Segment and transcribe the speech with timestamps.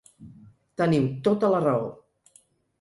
[0.83, 1.87] Teniu tota la raó.